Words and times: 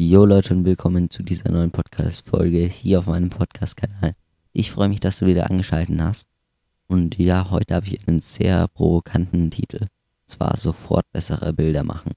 Jo 0.00 0.24
Leute 0.24 0.54
und 0.54 0.64
willkommen 0.64 1.10
zu 1.10 1.24
dieser 1.24 1.50
neuen 1.50 1.72
Podcast-Folge 1.72 2.60
hier 2.60 3.00
auf 3.00 3.06
meinem 3.06 3.30
Podcast-Kanal. 3.30 4.12
Ich 4.52 4.70
freue 4.70 4.88
mich, 4.88 5.00
dass 5.00 5.18
du 5.18 5.26
wieder 5.26 5.50
angeschaltet 5.50 6.00
hast. 6.00 6.28
Und 6.86 7.18
ja, 7.18 7.50
heute 7.50 7.74
habe 7.74 7.86
ich 7.86 8.06
einen 8.06 8.20
sehr 8.20 8.68
provokanten 8.68 9.50
Titel. 9.50 9.80
Und 9.82 9.88
zwar 10.28 10.56
sofort 10.56 11.04
bessere 11.10 11.52
Bilder 11.52 11.82
machen. 11.82 12.12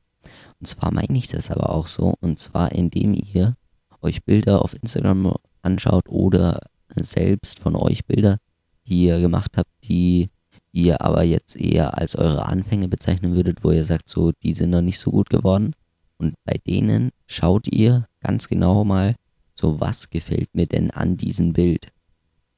Und 0.60 0.68
zwar 0.68 0.94
meine 0.94 1.18
ich 1.18 1.28
das 1.28 1.50
aber 1.50 1.72
auch 1.72 1.88
so. 1.88 2.14
Und 2.20 2.38
zwar 2.38 2.72
indem 2.72 3.16
ihr 3.16 3.56
euch 4.04 4.24
Bilder 4.26 4.62
auf 4.62 4.76
Instagram 4.76 5.34
anschaut 5.63 6.08
oder 6.08 6.60
selbst 6.96 7.58
von 7.58 7.76
euch 7.76 8.06
Bilder, 8.06 8.38
die 8.86 9.06
ihr 9.06 9.20
gemacht 9.20 9.58
habt, 9.58 9.72
die 9.86 10.29
ihr 10.72 11.02
aber 11.02 11.24
jetzt 11.24 11.56
eher 11.56 11.98
als 11.98 12.16
eure 12.16 12.46
Anfänge 12.46 12.90
bezeichnen 12.90 13.34
würdet, 13.34 13.63
wo 13.63 13.72
ihr 13.72 13.86
sagt, 13.86 14.08
so, 14.08 14.34
die 14.44 14.54
sind 14.54 14.70
noch 14.70 14.84
nicht 14.84 15.00
so 15.00 15.10
gut 15.10 15.32
geworden. 15.32 15.74
Und 16.22 16.35
bei 16.45 16.59
denen 16.67 17.09
schaut 17.26 17.67
ihr 17.67 18.08
ganz 18.20 18.48
genau 18.48 18.84
mal, 18.84 19.16
so, 19.55 19.80
was 19.80 20.12
gefällt 20.12 20.54
mir 20.54 20.68
denn 20.68 20.91
an 20.91 21.18
diesem 21.18 21.54
Bild? 21.54 21.88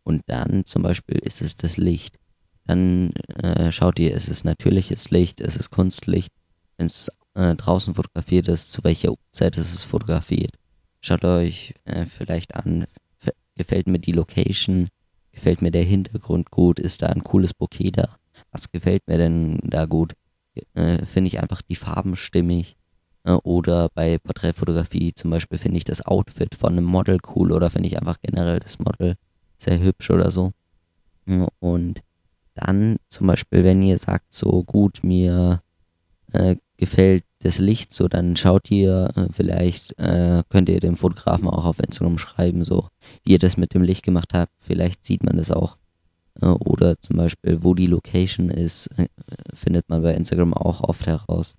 Und 0.04 0.24
dann 0.26 0.66
zum 0.66 0.84
Beispiel 0.84 1.18
ist 1.18 1.42
es 1.42 1.56
das 1.56 1.78
Licht. 1.78 2.20
Dann 2.66 3.12
äh, 3.42 3.72
schaut 3.72 4.00
ihr, 4.00 4.14
ist 4.14 4.28
es 4.28 4.44
natürliches 4.44 5.12
Licht, 5.12 5.40
ist 5.40 5.58
es 5.58 5.70
Kunstlicht, 5.70 6.34
wenn 6.76 6.88
es 6.88 7.10
äh, 7.36 7.56
draußen 7.56 7.96
fotografiert 7.96 8.50
ist, 8.50 8.74
zu 8.74 8.84
welcher 8.84 9.12
Uhrzeit 9.12 9.56
ist 9.58 9.74
es 9.74 9.84
fotografiert. 9.84 10.58
Schaut 11.00 11.24
euch 11.24 11.74
äh, 11.86 12.06
vielleicht 12.06 12.56
an, 12.56 12.86
gefällt 13.56 13.88
mir 13.88 14.00
die 14.00 14.12
Location, 14.12 14.90
gefällt 15.32 15.62
mir 15.62 15.72
der 15.72 15.86
Hintergrund 15.86 16.52
gut, 16.52 16.80
ist 16.80 17.02
da 17.02 17.08
ein 17.08 17.24
cooles 17.24 17.54
Bouquet 17.54 17.92
da, 17.92 18.18
was 18.52 18.70
gefällt 18.74 19.08
mir 19.08 19.18
denn 19.18 19.60
da 19.64 19.86
gut, 19.86 20.16
äh, 20.74 21.06
finde 21.06 21.30
ich 21.30 21.40
einfach 21.40 21.62
die 21.62 21.76
Farben 21.76 22.18
stimmig, 22.18 22.76
oder 23.26 23.90
bei 23.94 24.18
Porträtfotografie 24.18 25.14
zum 25.14 25.32
Beispiel 25.32 25.58
finde 25.58 25.78
ich 25.78 25.86
das 25.86 26.06
Outfit 26.06 26.56
von 26.56 26.74
einem 26.74 26.84
Model 26.84 27.20
cool 27.36 27.54
oder 27.54 27.70
finde 27.70 27.88
ich 27.88 27.98
einfach 27.98 28.20
generell 28.22 28.60
das 28.60 28.80
Model 28.80 29.16
sehr 29.58 29.80
hübsch 29.80 30.10
oder 30.12 30.30
so. 30.30 30.52
Und 31.60 32.02
dann 32.56 32.98
zum 33.10 33.28
Beispiel, 33.28 33.64
wenn 33.64 33.82
ihr 33.82 33.98
sagt, 33.98 34.34
so 34.34 34.64
gut, 34.64 35.00
mir 35.04 35.62
äh, 36.34 36.58
gefällt 36.78 37.24
das 37.40 37.60
Licht 37.60 37.94
so, 37.94 38.08
dann 38.08 38.36
schaut 38.36 38.72
ihr, 38.72 39.12
äh, 39.16 39.28
vielleicht 39.32 39.98
äh, 40.00 40.44
könnt 40.50 40.70
ihr 40.70 40.80
dem 40.80 40.96
Fotografen 40.96 41.48
auch 41.48 41.66
auf 41.66 41.80
Instagram 41.80 42.18
schreiben, 42.18 42.64
so 42.64 42.88
wie 43.24 43.34
ihr 43.34 43.40
das 43.40 43.58
mit 43.58 43.74
dem 43.74 43.84
Licht 43.84 44.04
gemacht 44.04 44.34
habt. 44.34 44.54
Vielleicht 44.58 45.04
sieht 45.04 45.24
man 45.24 45.38
das 45.38 45.52
auch. 45.52 45.78
Äh, 46.42 46.48
oder 46.48 47.00
zum 47.00 47.18
Beispiel, 47.18 47.64
wo 47.64 47.74
die 47.74 47.88
Location 47.88 48.50
ist, 48.50 48.88
äh, 48.98 49.08
findet 49.54 49.90
man 49.90 50.02
bei 50.02 50.14
Instagram 50.14 50.54
auch 50.54 50.82
oft 50.82 51.06
heraus. 51.06 51.56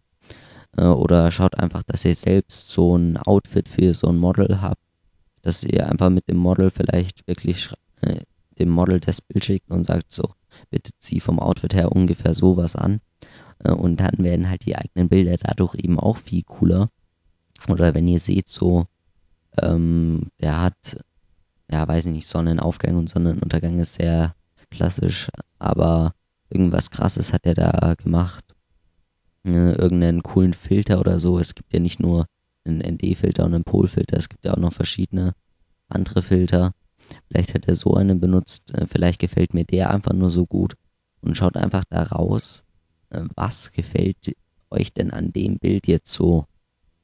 Äh, 0.77 0.87
oder 0.87 1.31
schaut 1.31 1.59
einfach, 1.59 1.83
dass 1.83 2.05
ihr 2.05 2.15
selbst 2.15 2.69
so 2.69 2.97
ein 2.97 3.17
Outfit 3.17 3.69
für 3.69 3.95
so 3.95 4.09
ein 4.09 4.19
Model 4.19 4.61
habt, 4.61 4.83
dass 5.43 5.65
ihr 5.65 5.89
einfach 5.89 6.11
mit 6.11 6.29
dem 6.29 6.37
Model 6.37 6.71
vielleicht 6.71 7.27
wirklich 7.27 7.71
äh, 8.01 8.21
dem 8.59 8.71
Model 8.71 9.01
das 9.01 9.21
Bild 9.21 9.45
schickt 9.45 9.71
und 9.71 9.85
sagt 9.85 10.13
so, 10.13 10.31
bitte 10.71 10.93
zieh 10.99 11.21
vom 11.21 11.41
Outfit 11.41 11.75
her 11.75 11.93
ungefähr 11.93 12.35
sowas 12.35 12.77
an. 12.77 13.01
Äh, 13.61 13.73
und 13.73 14.01
dann 14.01 14.19
werden 14.19 14.49
halt 14.49 14.67
die 14.67 14.77
eigenen 14.77 15.09
Bilder 15.09 15.37
dadurch 15.37 15.75
eben 15.75 15.99
auch 15.99 16.17
viel 16.17 16.43
cooler. 16.43 16.91
Oder 17.69 17.95
wenn 17.95 18.09
ihr 18.09 18.21
seht 18.21 18.49
so, 18.49 18.87
ähm, 19.61 20.31
der 20.41 20.61
hat, 20.61 20.99
ja, 21.71 21.87
weiß 21.87 22.07
ich 22.07 22.13
nicht, 22.13 22.27
Sonnenaufgang 22.27 22.97
und 22.97 23.09
Sonnenuntergang 23.09 23.79
ist 23.79 23.95
sehr 23.95 24.35
klassisch, 24.71 25.29
aber 25.59 26.15
irgendwas 26.51 26.91
krasses 26.91 27.33
hat 27.33 27.47
er 27.47 27.55
da 27.55 27.95
gemacht 27.95 28.54
ne, 29.45 29.75
irgendeinen 29.75 30.23
coolen 30.23 30.55
Filter 30.55 31.01
oder 31.01 31.21
so. 31.21 31.39
Es 31.39 31.55
gibt 31.55 31.73
ja 31.73 31.81
nicht 31.81 32.01
nur 32.01 32.27
einen 32.65 32.81
ND-Filter 32.81 33.45
und 33.45 33.55
einen 33.55 33.65
Polfilter, 33.65 34.17
es 34.17 34.29
gibt 34.29 34.45
ja 34.45 34.55
auch 34.55 34.59
noch 34.59 34.73
verschiedene 34.73 35.35
andere 35.89 36.23
Filter. 36.23 36.73
Vielleicht 37.29 37.55
hat 37.55 37.69
er 37.69 37.75
so 37.77 37.95
einen 37.95 38.21
benutzt, 38.21 38.73
äh, 38.75 38.87
vielleicht 38.87 39.21
gefällt 39.21 39.55
mir 39.55 39.65
der 39.65 39.91
einfach 39.91 40.15
nur 40.15 40.31
so 40.31 40.47
gut 40.47 40.75
und 41.21 41.37
schaut 41.37 41.57
einfach 41.57 41.85
da 41.91 42.05
raus, 42.05 42.65
äh, 43.11 43.23
was 43.37 43.73
gefällt 43.73 44.35
euch 44.71 44.93
denn 44.93 45.11
an 45.11 45.33
dem 45.33 45.59
Bild 45.59 45.87
jetzt 45.87 46.11
so. 46.11 46.47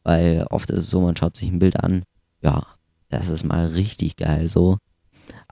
Weil 0.03 0.47
oft 0.51 0.71
ist 0.71 0.79
es 0.79 0.91
so, 0.91 1.03
man 1.03 1.17
schaut 1.17 1.37
sich 1.37 1.51
ein 1.51 1.59
Bild 1.59 1.79
an, 1.79 2.05
ja, 2.43 2.67
das 3.11 3.29
ist 3.29 3.45
mal 3.45 3.69
richtig 3.69 4.17
geil 4.17 4.49
so. 4.49 4.79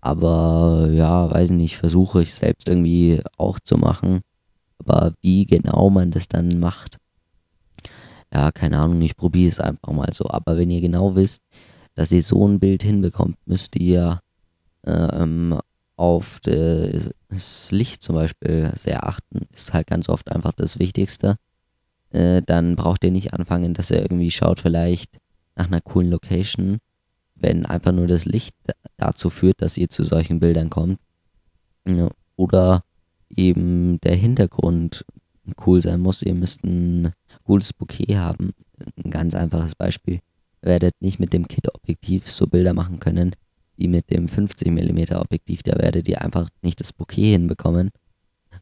Aber 0.01 0.89
ja, 0.91 1.31
weiß 1.31 1.51
nicht, 1.51 1.77
versuche 1.77 2.23
ich 2.23 2.35
selbst 2.35 2.69
irgendwie 2.69 3.21
auch 3.37 3.61
zu 3.61 3.77
machen. 3.77 4.21
Aber 4.79 5.15
wie 5.21 5.45
genau 5.45 5.91
man 5.91 6.11
das 6.11 6.29
dann 6.29 6.61
macht, 6.61 6.99
ja, 8.33 8.53
keine 8.53 8.79
Ahnung, 8.79 9.01
ich 9.03 9.17
probiere 9.17 9.51
es 9.51 9.61
einfach 9.61 9.93
mal 9.93 10.13
so. 10.13 10.27
Aber 10.29 10.57
wenn 10.59 10.71
ihr 10.71 10.81
genau 10.81 11.17
wisst, 11.17 11.43
dass 11.95 12.13
ihr 12.13 12.23
so 12.23 12.47
ein 12.47 12.61
Bild 12.61 12.83
hinbekommt, 12.83 13.37
müsst 13.47 13.77
ihr 13.77 14.21
ähm, 14.85 15.59
auf 15.97 16.39
das 16.43 17.71
Licht 17.73 18.03
zum 18.03 18.15
Beispiel 18.15 18.73
sehr 18.77 19.07
achten. 19.07 19.47
Ist 19.53 19.73
halt 19.73 19.87
ganz 19.87 20.09
oft 20.09 20.31
einfach 20.31 20.53
das 20.53 20.79
Wichtigste. 20.79 21.37
Äh, 22.11 22.43
dann 22.43 22.77
braucht 22.77 23.03
ihr 23.05 23.11
nicht 23.11 23.35
anfangen, 23.35 23.75
dass 23.75 23.91
ihr 23.91 24.01
irgendwie 24.01 24.31
schaut, 24.31 24.61
vielleicht 24.61 25.19
nach 25.57 25.67
einer 25.67 25.81
coolen 25.81 26.11
Location, 26.11 26.79
wenn 27.35 27.67
einfach 27.67 27.93
nur 27.93 28.07
das 28.07 28.25
Licht 28.27 28.55
dazu 28.97 29.31
führt, 29.31 29.61
dass 29.61 29.77
ihr 29.77 29.91
zu 29.91 30.05
solchen 30.05 30.39
Bildern 30.39 30.71
kommt. 30.71 30.99
Oder 32.37 32.85
eben 33.31 34.01
der 34.01 34.17
Hintergrund 34.17 35.05
cool 35.67 35.81
sein 35.81 36.01
muss. 36.01 36.23
Ihr 36.23 36.35
müsst 36.35 36.65
ein 36.65 37.11
cooles 37.45 37.73
Bouquet 37.73 38.17
haben. 38.17 38.53
Ein 39.03 39.11
ganz 39.11 39.35
einfaches 39.35 39.75
Beispiel. 39.75 40.21
Ihr 40.63 40.69
werdet 40.69 40.95
nicht 41.01 41.19
mit 41.19 41.33
dem 41.33 41.49
Kit-Objektiv 41.49 42.31
so 42.31 42.47
Bilder 42.47 42.75
machen 42.75 43.01
können 43.01 43.33
wie 43.79 43.89
mit 43.89 44.11
dem 44.11 44.27
50mm 44.27 45.21
Objektiv. 45.21 45.63
Da 45.63 45.79
werdet 45.79 46.09
ihr 46.09 46.21
einfach 46.21 46.49
nicht 46.63 46.81
das 46.81 46.93
Bouquet 46.93 47.33
hinbekommen. 47.33 47.91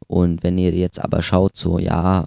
Und 0.06 0.42
wenn 0.42 0.58
ihr 0.58 0.72
jetzt 0.72 1.02
aber 1.02 1.22
schaut, 1.22 1.56
so, 1.56 1.78
ja, 1.78 2.26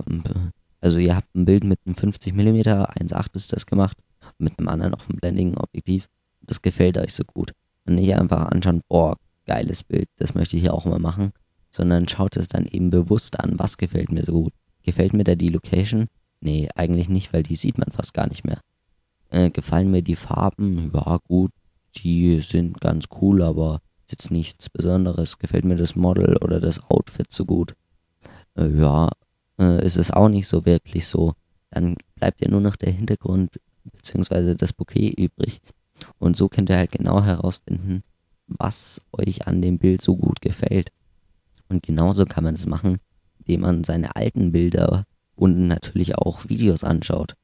also 0.82 0.98
ihr 0.98 1.16
habt 1.16 1.34
ein 1.36 1.46
Bild 1.46 1.64
mit 1.64 1.80
einem 1.86 1.96
50mm, 1.96 2.64
1.8 2.64 3.36
ist 3.36 3.54
das 3.54 3.66
gemacht, 3.68 3.98
mit 4.40 4.58
einem 4.58 4.70
anderen 4.70 4.96
auf 4.96 5.08
dem 5.08 5.18
Blending-Objektiv. 5.18 6.10
Das 6.42 6.62
gefällt 6.62 6.98
euch 6.98 7.14
so 7.14 7.24
gut. 7.24 7.52
Und 7.86 7.96
nicht 7.96 8.16
einfach 8.16 8.48
anschauen, 8.48 8.82
boah, 8.88 9.18
geiles 9.46 9.84
Bild, 9.84 10.10
das 10.18 10.34
möchte 10.34 10.58
ich 10.58 10.64
hier 10.64 10.74
auch 10.74 10.86
mal 10.86 11.00
machen, 11.00 11.32
sondern 11.72 12.08
schaut 12.08 12.38
es 12.38 12.48
dann 12.48 12.66
eben 12.66 12.90
bewusst 12.90 13.40
an, 13.40 13.60
was 13.60 13.78
gefällt 13.78 14.12
mir 14.12 14.24
so 14.24 14.34
gut. 14.34 14.54
Gefällt 14.84 15.14
mir 15.14 15.24
da 15.24 15.36
die 15.36 15.50
Location? 15.50 16.08
Nee, 16.42 16.70
eigentlich 16.76 17.10
nicht, 17.10 17.34
weil 17.34 17.44
die 17.44 17.56
sieht 17.56 17.78
man 17.78 17.92
fast 17.92 18.14
gar 18.14 18.28
nicht 18.28 18.46
mehr. 18.46 18.60
Äh, 19.30 19.52
gefallen 19.52 19.92
mir 19.92 20.02
die 20.02 20.16
Farben? 20.16 20.92
Ja, 20.94 21.20
gut, 21.28 21.52
die 21.98 22.40
sind 22.42 22.82
ganz 22.82 23.06
cool, 23.22 23.44
aber 23.44 23.82
ist 24.06 24.12
jetzt 24.12 24.32
nichts 24.32 24.70
Besonderes. 24.70 25.38
Gefällt 25.38 25.66
mir 25.66 25.76
das 25.76 25.96
Model 25.96 26.38
oder 26.38 26.60
das 26.60 26.80
Outfit 26.90 27.32
so 27.32 27.46
gut? 27.46 27.76
Äh, 28.56 28.70
ja, 28.70 29.10
äh, 29.60 29.86
ist 29.86 29.98
es 29.98 30.12
auch 30.12 30.30
nicht 30.30 30.48
so 30.48 30.66
wirklich 30.66 31.08
so. 31.08 31.34
Dann 31.70 31.96
bleibt 32.16 32.42
ja 32.42 32.50
nur 32.50 32.62
noch 32.62 32.76
der 32.76 32.92
Hintergrund 32.92 33.60
bzw. 33.84 34.56
das 34.56 34.74
Bouquet 34.74 35.14
übrig. 35.18 35.60
Und 36.18 36.38
so 36.38 36.48
könnt 36.48 36.70
ihr 36.70 36.78
halt 36.78 36.92
genau 36.92 37.22
herausfinden, 37.22 38.04
was 38.48 39.02
euch 39.12 39.48
an 39.48 39.62
dem 39.62 39.78
Bild 39.78 40.02
so 40.02 40.16
gut 40.16 40.42
gefällt. 40.42 40.90
Und 41.70 41.84
genauso 41.84 42.26
kann 42.26 42.44
man 42.44 42.56
es 42.56 42.66
machen, 42.66 42.98
indem 43.40 43.62
man 43.62 43.84
seine 43.84 44.16
alten 44.16 44.52
Bilder 44.52 45.06
und 45.36 45.68
natürlich 45.68 46.18
auch 46.18 46.50
Videos 46.50 46.84
anschaut. 46.84 47.36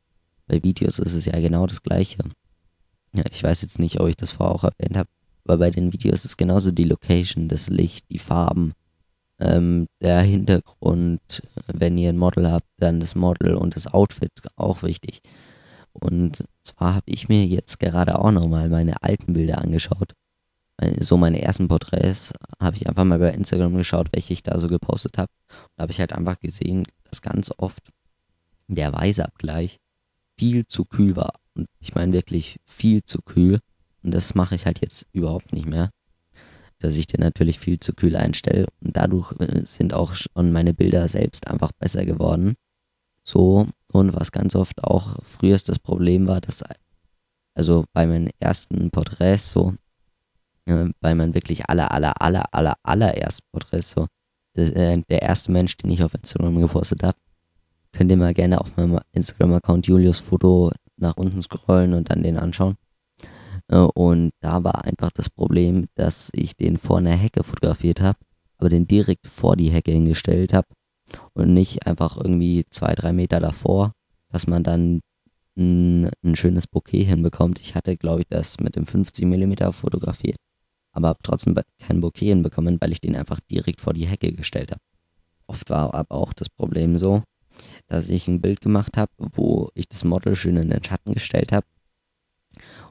Bei 0.48 0.62
Videos 0.62 1.00
ist 1.00 1.14
es 1.14 1.26
ja 1.26 1.40
genau 1.40 1.66
das 1.68 1.84
gleiche. 1.84 2.24
Ja, 3.16 3.24
ich 3.32 3.44
weiß 3.44 3.62
jetzt 3.62 3.80
nicht, 3.80 4.00
ob 4.00 4.10
ich 4.10 4.18
das 4.18 4.32
vorher 4.32 4.54
auch 4.54 4.64
erwähnt 4.64 4.98
habe, 4.98 5.10
aber 5.46 5.58
bei 5.58 5.70
den 5.70 5.94
Videos 5.94 6.26
ist 6.26 6.38
genauso 6.38 6.72
die 6.72 6.84
Location, 6.84 7.48
das 7.48 7.70
Licht, 7.70 8.06
die 8.12 8.20
Farben, 8.20 8.74
ähm, 9.40 9.88
der 10.02 10.22
Hintergrund, 10.22 11.42
wenn 11.68 11.98
ihr 11.98 12.10
ein 12.10 12.18
Model 12.18 12.52
habt, 12.52 12.68
dann 12.78 13.00
das 13.00 13.16
Model 13.16 13.56
und 13.56 13.76
das 13.76 13.88
Outfit 13.88 14.32
auch 14.56 14.84
wichtig. 14.84 15.22
Und 15.94 16.44
zwar 16.62 16.96
habe 16.96 17.06
ich 17.06 17.30
mir 17.30 17.46
jetzt 17.46 17.80
gerade 17.80 18.20
auch 18.20 18.32
nochmal 18.32 18.70
meine 18.70 19.02
alten 19.02 19.34
Bilder 19.34 19.60
angeschaut 19.60 20.14
so 21.00 21.18
meine 21.18 21.42
ersten 21.42 21.68
Porträts 21.68 22.34
habe 22.60 22.76
ich 22.76 22.88
einfach 22.88 23.06
mal 23.06 23.20
bei 23.20 23.32
Instagram 23.32 23.76
geschaut, 23.76 24.10
welche 24.12 24.34
ich 24.34 24.44
da 24.44 24.60
so 24.60 24.68
gepostet 24.68 25.18
habe. 25.18 25.32
Und 25.50 25.82
habe 25.82 25.92
ich 25.92 26.00
halt 26.00 26.14
einfach 26.14 26.40
gesehen, 26.40 26.86
dass 27.06 27.22
ganz 27.22 27.52
oft 27.58 27.90
der 28.68 28.92
Weißabgleich 28.94 29.80
viel 30.38 30.68
zu 30.68 30.86
kühl 30.86 31.16
war. 31.16 31.34
Und 31.54 31.68
ich 31.80 31.96
meine 31.96 32.14
wirklich 32.14 32.60
viel 32.66 33.04
zu 33.04 33.22
kühl. 33.22 33.60
Und 34.04 34.14
das 34.14 34.36
mache 34.36 34.56
ich 34.56 34.66
halt 34.66 34.82
jetzt 34.82 35.08
überhaupt 35.14 35.54
nicht 35.54 35.66
mehr. 35.66 35.92
Dass 36.80 36.98
ich 36.98 37.08
den 37.08 37.22
natürlich 37.22 37.60
viel 37.60 37.80
zu 37.80 37.94
kühl 37.94 38.16
einstelle. 38.16 38.68
Und 38.82 38.98
dadurch 38.98 39.32
äh, 39.40 39.66
sind 39.66 39.94
auch 39.94 40.14
schon 40.16 40.52
meine 40.52 40.74
Bilder 40.74 41.08
selbst 41.08 41.48
einfach 41.48 41.72
besser 41.72 42.06
geworden. 42.06 42.56
So, 43.24 43.68
und 43.92 44.14
was 44.14 44.32
ganz 44.32 44.56
oft 44.56 44.84
auch 44.84 45.24
früher 45.24 45.58
das 45.58 45.80
Problem 45.80 46.28
war, 46.28 46.42
dass 46.42 46.64
also 47.56 47.86
bei 47.94 48.06
meinen 48.06 48.30
ersten 48.40 48.92
Porträts 48.92 49.52
so, 49.52 49.74
weil 50.66 51.16
man 51.16 51.34
wirklich 51.34 51.70
aller, 51.70 51.92
aller, 51.92 52.22
aller, 52.22 52.46
aller, 52.52 52.76
allererst 52.84 53.42
Porträts, 53.52 53.92
so 53.92 54.08
der, 54.56 54.76
äh, 54.76 55.02
der 55.10 55.22
erste 55.22 55.52
Mensch, 55.52 55.78
den 55.78 55.92
ich 55.92 56.04
auf 56.04 56.14
Instagram 56.14 56.60
gepostet 56.60 57.04
habe, 57.04 57.18
könnt 57.92 58.12
ihr 58.12 58.18
mal 58.18 58.34
gerne 58.34 58.60
auf 58.60 58.76
meinem 58.76 59.00
Instagram-Account 59.12 59.88
Julius 59.88 60.20
Foto 60.20 60.72
nach 60.98 61.18
unten 61.18 61.42
scrollen 61.42 61.94
und 61.94 62.10
dann 62.10 62.24
den 62.24 62.38
anschauen. 62.38 62.76
Äh, 63.68 63.78
und 63.78 64.32
da 64.42 64.64
war 64.64 64.86
einfach 64.86 65.12
das 65.12 65.30
Problem, 65.30 65.88
dass 65.96 66.30
ich 66.34 66.56
den 66.56 66.78
vor 66.78 66.98
einer 66.98 67.16
Hecke 67.16 67.44
fotografiert 67.44 68.02
habe, 68.02 68.18
aber 68.58 68.70
den 68.70 68.88
direkt 68.88 69.28
vor 69.28 69.56
die 69.56 69.72
Hecke 69.72 69.92
hingestellt 69.92 70.54
habe 70.54 70.68
und 71.34 71.54
nicht 71.54 71.86
einfach 71.86 72.18
irgendwie 72.18 72.66
zwei, 72.70 72.94
drei 72.96 73.14
Meter 73.14 73.40
davor, 73.40 73.94
dass 74.32 74.48
man 74.48 74.64
dann 74.64 75.02
ein, 75.58 76.10
ein 76.24 76.36
schönes 76.36 76.68
Bouquet 76.68 77.04
hinbekommt. 77.04 77.60
Ich 77.62 77.76
hatte, 77.76 77.96
glaube 77.98 78.22
ich, 78.22 78.28
das 78.28 78.60
mit 78.60 78.76
dem 78.76 78.86
50 78.86 79.26
mm 79.26 79.72
fotografiert, 79.72 80.38
aber 80.96 81.10
habe 81.10 81.20
trotzdem 81.22 81.56
kein 81.80 82.02
Bouquet 82.02 82.30
hinbekommen, 82.30 82.80
weil 82.80 82.92
ich 82.92 83.02
den 83.02 83.16
einfach 83.16 83.40
direkt 83.42 83.82
vor 83.82 83.94
die 83.94 84.08
Hecke 84.08 84.32
gestellt 84.32 84.72
habe. 84.72 84.82
Oft 85.46 85.70
war 85.70 85.94
aber 85.94 86.16
auch 86.16 86.34
das 86.34 86.50
Problem 86.50 86.98
so, 86.98 87.22
dass 87.88 88.10
ich 88.10 88.28
ein 88.28 88.42
Bild 88.42 88.62
gemacht 88.62 88.98
habe, 88.98 89.12
wo 89.18 89.70
ich 89.76 89.88
das 89.88 90.04
Model 90.04 90.36
schön 90.36 90.58
in 90.58 90.70
den 90.70 90.84
Schatten 90.84 91.14
gestellt 91.14 91.52
habe 91.52 91.68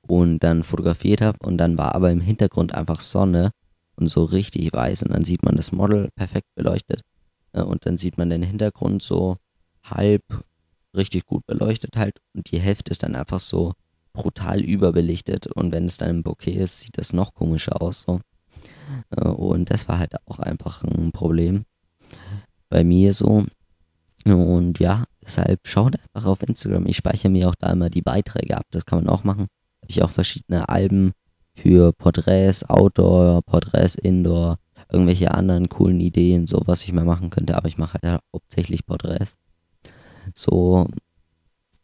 und 0.03 0.41
dann 0.41 0.65
fotografiert 0.65 1.23
habe 1.23 1.39
und 1.41 1.59
dann 1.59 1.79
war 1.79 1.95
aber 1.95 2.11
im 2.11 2.21
Hintergrund 2.21 2.75
einfach 2.75 3.01
Sonne 3.01 3.51
und 3.97 4.09
so 4.09 4.25
richtig 4.25 4.73
weiß 4.73 5.03
und 5.03 5.12
dann 5.12 5.25
sieht 5.25 5.43
man 5.43 5.56
das 5.56 5.73
Model 5.73 6.11
perfekt 6.15 6.49
beleuchtet 6.55 7.01
äh, 7.53 7.62
und 7.62 7.87
dann 7.87 7.97
sieht 7.97 8.19
man 8.19 8.29
den 8.31 8.43
Hintergrund 8.43 9.03
so 9.03 9.39
halb 9.83 10.23
richtig 10.95 11.25
gut 11.25 11.47
beleuchtet 11.47 11.97
halt 11.97 12.19
und 12.35 12.51
die 12.51 12.61
Hälfte 12.61 12.91
ist 12.91 13.03
dann 13.03 13.17
einfach 13.17 13.41
so 13.41 13.73
brutal 14.15 14.61
überbelichtet 14.61 15.47
und 15.49 15.73
wenn 15.73 15.85
es 15.85 15.99
dann 15.99 16.09
im 16.09 16.23
Bouquet 16.23 16.57
ist, 16.57 16.81
sieht 16.81 16.97
das 16.97 17.13
noch 17.13 17.35
komischer 17.35 17.83
aus 17.83 18.01
so. 18.03 18.21
Äh, 19.11 19.29
und 19.29 19.71
das 19.71 19.89
war 19.89 19.99
halt 19.99 20.15
auch 20.27 20.39
einfach 20.39 20.85
ein 20.85 21.13
Problem 21.13 21.67
bei 22.71 22.85
mir 22.85 23.13
so. 23.13 23.45
Und 24.25 24.79
ja, 24.79 25.05
deshalb 25.23 25.67
schaut 25.67 25.97
einfach 26.01 26.29
auf 26.29 26.43
Instagram. 26.43 26.87
Ich 26.87 26.97
speichere 26.97 27.31
mir 27.31 27.49
auch 27.49 27.55
da 27.55 27.71
immer 27.71 27.91
die 27.91 28.01
Beiträge 28.01 28.57
ab. 28.57 28.65
Das 28.71 28.87
kann 28.87 29.05
man 29.05 29.09
auch 29.09 29.25
machen. 29.25 29.49
Habe 29.83 29.91
ich 29.91 30.03
auch 30.03 30.11
verschiedene 30.11 30.69
Alben 30.69 31.13
für 31.55 31.93
Porträts, 31.93 32.65
Outdoor, 32.69 33.43
Porträts, 33.43 33.97
Indoor, 33.97 34.57
irgendwelche 34.91 35.33
anderen 35.33 35.69
coolen 35.69 36.01
Ideen, 36.01 36.47
so 36.47 36.63
was 36.65 36.85
ich 36.85 36.93
mal 36.93 37.05
machen 37.05 37.31
könnte. 37.31 37.57
Aber 37.57 37.69
ich 37.69 37.77
mache 37.77 37.99
halt 38.03 38.21
hauptsächlich 38.33 38.87
Porträts. 38.87 39.37
So, 40.35 40.89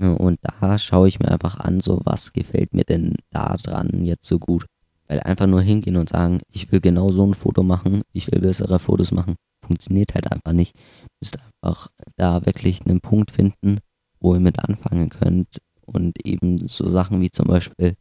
und 0.01 0.39
da 0.43 0.79
schaue 0.79 1.09
ich 1.09 1.21
mir 1.21 1.31
einfach 1.31 1.61
an, 1.61 1.81
so 1.81 2.01
was 2.05 2.33
gefällt 2.33 2.73
mir 2.73 2.85
denn 2.85 3.17
da 3.31 3.57
dran 3.57 4.05
jetzt 4.05 4.27
so 4.27 4.39
gut. 4.39 4.67
Weil 5.07 5.21
einfach 5.21 5.47
nur 5.47 5.61
hingehen 5.61 5.97
und 5.97 6.09
sagen, 6.09 6.41
ich 6.49 6.71
will 6.73 6.81
genau 6.81 7.11
so 7.11 7.27
ein 7.27 7.35
Foto 7.35 7.63
machen, 7.63 8.03
ich 8.13 8.31
will 8.31 8.41
bessere 8.41 8.79
Fotos 8.79 9.13
machen, 9.13 9.37
funktioniert 9.67 10.15
halt 10.15 10.31
einfach 10.33 10.53
nicht. 10.53 10.75
Müsst 11.21 11.39
einfach 11.63 11.89
da 12.17 12.47
wirklich 12.47 12.81
einen 12.87 13.01
Punkt 13.01 13.31
finden, 13.31 13.79
wo 14.21 14.35
ihr 14.35 14.41
mit 14.41 14.59
anfangen 14.61 15.11
könnt. 15.11 15.59
Und 15.83 16.25
eben 16.25 16.69
so 16.69 16.89
Sachen 16.89 17.21
wie 17.21 17.31
zum 17.31 17.49
Beispiel, 17.49 17.95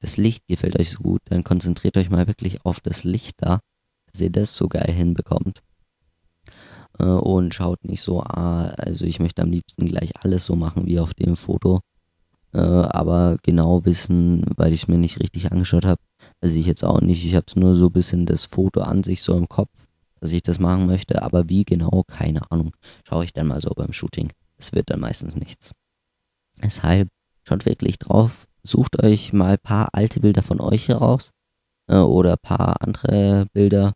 das 0.00 0.16
Licht 0.16 0.46
gefällt 0.48 0.78
euch 0.78 0.90
so 0.90 1.02
gut, 1.02 1.22
dann 1.24 1.44
konzentriert 1.44 1.96
euch 1.96 2.10
mal 2.10 2.26
wirklich 2.26 2.64
auf 2.64 2.80
das 2.80 3.04
Licht 3.04 3.36
da, 3.38 3.60
dass 4.12 4.20
ihr 4.20 4.30
das 4.30 4.54
so 4.54 4.68
geil 4.68 4.92
hinbekommt. 4.92 5.62
Äh, 7.02 7.06
und 7.06 7.54
schaut 7.54 7.84
nicht 7.84 8.00
so, 8.00 8.22
ah, 8.22 8.66
also 8.78 9.04
ich 9.04 9.20
möchte 9.20 9.42
am 9.42 9.50
liebsten 9.50 9.86
gleich 9.86 10.12
alles 10.22 10.46
so 10.46 10.56
machen 10.56 10.86
wie 10.86 11.00
auf 11.00 11.14
dem 11.14 11.36
Foto. 11.36 11.80
Äh, 12.54 12.58
aber 12.60 13.38
genau 13.42 13.84
wissen, 13.84 14.44
weil 14.56 14.72
ich 14.72 14.82
es 14.82 14.88
mir 14.88 14.98
nicht 14.98 15.20
richtig 15.20 15.50
angeschaut 15.50 15.84
habe, 15.84 16.00
weiß 16.40 16.52
ich 16.54 16.66
jetzt 16.66 16.84
auch 16.84 17.00
nicht. 17.00 17.24
Ich 17.24 17.34
habe 17.34 17.46
es 17.48 17.56
nur 17.56 17.74
so 17.74 17.86
ein 17.86 17.92
bisschen 17.92 18.26
das 18.26 18.44
Foto 18.46 18.82
an 18.82 19.02
sich 19.02 19.22
so 19.22 19.36
im 19.36 19.48
Kopf, 19.48 19.88
dass 20.20 20.32
ich 20.32 20.42
das 20.42 20.58
machen 20.58 20.86
möchte. 20.86 21.22
Aber 21.22 21.48
wie 21.48 21.64
genau, 21.64 22.04
keine 22.06 22.50
Ahnung. 22.50 22.72
Schaue 23.08 23.24
ich 23.24 23.32
dann 23.32 23.48
mal 23.48 23.60
so 23.60 23.70
beim 23.70 23.92
Shooting. 23.92 24.30
Es 24.58 24.72
wird 24.72 24.90
dann 24.90 25.00
meistens 25.00 25.34
nichts. 25.34 25.72
Deshalb 26.62 27.08
schaut 27.48 27.66
wirklich 27.66 27.98
drauf. 27.98 28.46
Sucht 28.62 29.02
euch 29.02 29.32
mal 29.32 29.52
ein 29.52 29.58
paar 29.58 29.88
alte 29.92 30.20
Bilder 30.20 30.42
von 30.42 30.60
euch 30.60 30.88
heraus 30.88 31.32
äh, 31.88 31.96
oder 31.96 32.32
ein 32.32 32.42
paar 32.42 32.76
andere 32.80 33.46
Bilder 33.52 33.94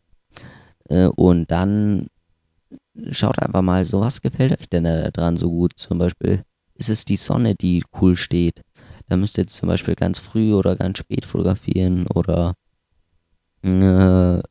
äh, 0.89 1.05
und 1.05 1.49
dann 1.51 2.07
schaut 3.11 3.39
einfach 3.39 3.61
mal 3.61 3.85
so, 3.85 4.01
was 4.01 4.21
gefällt 4.21 4.59
euch 4.59 4.69
denn 4.69 4.83
da 4.83 5.11
dran 5.11 5.37
so 5.37 5.49
gut? 5.49 5.73
Zum 5.75 5.97
Beispiel 5.99 6.43
ist 6.75 6.89
es 6.89 7.05
die 7.05 7.17
Sonne, 7.17 7.55
die 7.55 7.83
cool 8.01 8.15
steht. 8.15 8.61
Da 9.07 9.17
müsst 9.17 9.37
ihr 9.37 9.47
zum 9.47 9.67
Beispiel 9.67 9.95
ganz 9.95 10.19
früh 10.19 10.53
oder 10.53 10.75
ganz 10.75 10.97
spät 10.99 11.25
fotografieren 11.25 12.07
oder 12.07 12.53
äh, 13.63 14.41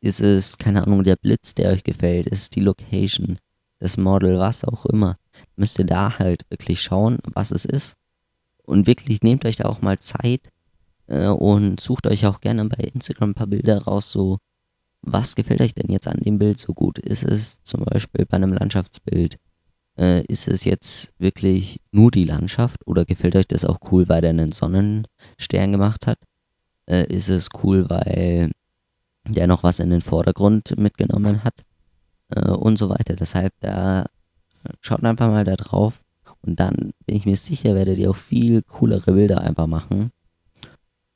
ist 0.00 0.20
es, 0.20 0.58
keine 0.58 0.84
Ahnung, 0.84 1.04
der 1.04 1.16
Blitz, 1.16 1.54
der 1.54 1.70
euch 1.70 1.84
gefällt, 1.84 2.26
ist 2.26 2.42
es 2.42 2.50
die 2.50 2.60
Location, 2.60 3.38
das 3.78 3.96
Model, 3.96 4.38
was 4.38 4.64
auch 4.64 4.86
immer. 4.86 5.16
Müsst 5.56 5.78
ihr 5.78 5.84
da 5.84 6.18
halt 6.18 6.44
wirklich 6.48 6.82
schauen, 6.82 7.18
was 7.24 7.50
es 7.50 7.64
ist. 7.64 7.96
Und 8.64 8.86
wirklich 8.86 9.22
nehmt 9.22 9.44
euch 9.44 9.56
da 9.56 9.68
auch 9.68 9.82
mal 9.82 9.98
Zeit 9.98 10.48
äh, 11.06 11.26
und 11.26 11.80
sucht 11.80 12.06
euch 12.06 12.26
auch 12.26 12.40
gerne 12.40 12.64
bei 12.66 12.84
Instagram 12.84 13.30
ein 13.30 13.34
paar 13.34 13.46
Bilder 13.46 13.82
raus, 13.82 14.10
so 14.10 14.38
was 15.02 15.34
gefällt 15.34 15.60
euch 15.60 15.74
denn 15.74 15.90
jetzt 15.90 16.06
an 16.06 16.18
dem 16.18 16.38
Bild 16.38 16.58
so 16.58 16.74
gut? 16.74 16.98
Ist 16.98 17.24
es 17.24 17.62
zum 17.62 17.84
Beispiel 17.84 18.26
bei 18.26 18.36
einem 18.36 18.52
Landschaftsbild, 18.52 19.38
äh, 19.98 20.24
ist 20.26 20.48
es 20.48 20.64
jetzt 20.64 21.12
wirklich 21.18 21.80
nur 21.90 22.10
die 22.10 22.24
Landschaft 22.24 22.86
oder 22.86 23.04
gefällt 23.04 23.36
euch 23.36 23.46
das 23.46 23.64
auch 23.64 23.78
cool, 23.90 24.08
weil 24.08 24.20
der 24.20 24.30
einen 24.30 24.52
Sonnenstern 24.52 25.72
gemacht 25.72 26.06
hat? 26.06 26.18
Äh, 26.86 27.06
ist 27.06 27.28
es 27.28 27.48
cool, 27.62 27.88
weil 27.88 28.50
der 29.28 29.46
noch 29.46 29.62
was 29.62 29.78
in 29.78 29.90
den 29.90 30.02
Vordergrund 30.02 30.78
mitgenommen 30.78 31.44
hat? 31.44 31.54
Äh, 32.30 32.50
und 32.50 32.78
so 32.78 32.88
weiter. 32.88 33.16
Deshalb, 33.16 33.52
da 33.60 34.06
schaut 34.80 35.04
einfach 35.04 35.28
mal 35.28 35.44
da 35.44 35.56
drauf 35.56 36.02
und 36.42 36.60
dann 36.60 36.92
bin 37.06 37.16
ich 37.16 37.26
mir 37.26 37.36
sicher, 37.36 37.74
werdet 37.74 37.98
ihr 37.98 38.10
auch 38.10 38.16
viel 38.16 38.62
coolere 38.62 39.12
Bilder 39.12 39.40
einfach 39.40 39.66
machen. 39.66 40.10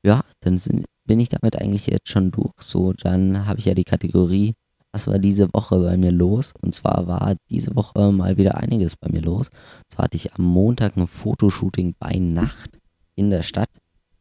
Ja, 0.03 0.25
dann 0.41 0.59
sind, 0.59 0.87
bin 1.07 1.21
ich 1.21 1.29
damit 1.29 1.61
eigentlich 1.61 1.87
jetzt 1.87 2.09
schon 2.09 2.31
durch. 2.31 2.55
So, 2.61 2.93
dann 2.93 3.47
habe 3.47 3.59
ich 3.59 3.67
ja 3.67 3.75
die 3.75 3.85
Kategorie, 3.85 4.55
was 4.93 5.07
war 5.07 5.19
diese 5.19 5.53
Woche 5.53 5.79
bei 5.81 5.97
mir 5.97 6.13
los? 6.13 6.55
Und 6.61 6.75
zwar 6.75 7.07
war 7.07 7.35
diese 7.51 7.75
Woche 7.75 8.13
mal 8.13 8.37
wieder 8.37 8.57
einiges 8.57 8.97
bei 8.97 9.09
mir 9.11 9.23
los. 9.23 9.49
Und 9.49 9.93
zwar 9.93 10.05
hatte 10.05 10.17
ich 10.17 10.35
am 10.35 10.45
Montag 10.45 10.97
ein 10.97 11.07
Fotoshooting 11.07 11.95
bei 11.99 12.19
Nacht 12.19 12.79
in 13.17 13.31
der 13.31 13.43
Stadt. 13.43 13.69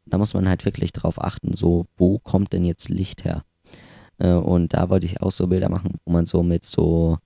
Da 0.05 0.17
muss 0.17 0.33
man 0.33 0.49
halt 0.49 0.65
wirklich 0.65 0.91
drauf 0.91 1.21
achten, 1.21 1.53
so, 1.53 1.85
wo 1.95 2.19
kommt 2.19 2.53
denn 2.53 2.65
jetzt 2.65 2.89
Licht 2.89 3.23
her? 3.23 3.43
Äh, 4.17 4.33
und 4.33 4.73
da 4.73 4.89
wollte 4.89 5.05
ich 5.05 5.21
auch 5.21 5.31
so 5.31 5.47
Bilder 5.47 5.69
machen, 5.69 5.91
wo 6.05 6.11
man 6.11 6.25
so 6.25 6.43
mit 6.43 6.65
so 6.65 7.17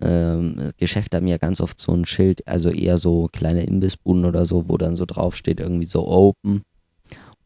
ähm, 0.00 0.72
Geschäfte 0.76 1.16
haben 1.16 1.26
ja 1.26 1.38
ganz 1.38 1.60
oft 1.60 1.78
so 1.78 1.92
ein 1.92 2.06
Schild, 2.06 2.46
also 2.46 2.70
eher 2.70 2.98
so 2.98 3.28
kleine 3.32 3.64
Imbissbuden 3.64 4.24
oder 4.24 4.44
so, 4.44 4.68
wo 4.68 4.76
dann 4.76 4.96
so 4.96 5.04
draufsteht, 5.04 5.60
irgendwie 5.60 5.86
so 5.86 6.06
open 6.06 6.62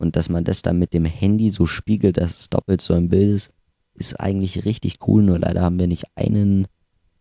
und 0.02 0.16
dass 0.16 0.28
man 0.28 0.44
das 0.44 0.62
dann 0.62 0.78
mit 0.78 0.92
dem 0.92 1.04
Handy 1.04 1.48
so 1.48 1.64
spiegelt, 1.64 2.16
dass 2.16 2.36
es 2.36 2.50
doppelt 2.50 2.80
so 2.80 2.94
im 2.94 3.08
Bild 3.08 3.36
ist, 3.36 3.50
ist 3.94 4.20
eigentlich 4.20 4.64
richtig 4.64 4.96
cool. 5.06 5.22
Nur 5.22 5.38
leider 5.38 5.62
haben 5.62 5.78
wir 5.78 5.86
nicht 5.86 6.06
einen 6.16 6.66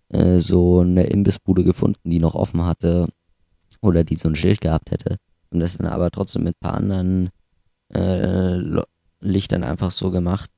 äh, 0.10 0.40
so 0.40 0.80
eine 0.80 1.04
Imbissbude 1.04 1.64
gefunden, 1.64 2.10
die 2.10 2.20
noch 2.20 2.36
offen 2.36 2.66
hatte 2.66 3.08
oder 3.82 4.04
die 4.04 4.16
so 4.16 4.30
ein 4.30 4.36
Schild 4.36 4.62
gehabt 4.62 4.92
hätte. 4.92 5.18
Und 5.52 5.60
das 5.60 5.78
dann 5.78 5.88
aber 5.88 6.12
trotzdem 6.12 6.44
mit 6.44 6.56
ein 6.56 6.60
paar 6.60 6.74
anderen 6.74 7.30
äh, 7.94 8.58
Lichtern 9.20 9.64
einfach 9.64 9.92
so 9.92 10.12
gemacht. 10.12 10.50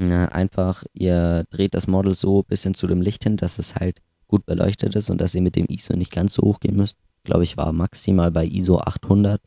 Ja, 0.00 0.26
einfach, 0.26 0.84
ihr 0.92 1.44
dreht 1.50 1.74
das 1.74 1.86
Model 1.86 2.14
so 2.14 2.40
ein 2.40 2.46
bisschen 2.48 2.74
zu 2.74 2.86
dem 2.86 3.00
Licht 3.00 3.24
hin, 3.24 3.36
dass 3.36 3.58
es 3.58 3.76
halt 3.76 4.00
gut 4.28 4.44
beleuchtet 4.46 4.94
ist 4.94 5.10
und 5.10 5.20
dass 5.20 5.34
ihr 5.34 5.42
mit 5.42 5.56
dem 5.56 5.66
ISO 5.68 5.94
nicht 5.94 6.12
ganz 6.12 6.34
so 6.34 6.42
hoch 6.42 6.60
gehen 6.60 6.76
müsst. 6.76 6.96
Glaube, 7.24 7.44
ich 7.44 7.56
war 7.56 7.72
maximal 7.72 8.30
bei 8.30 8.46
ISO 8.46 8.78
800 8.78 9.40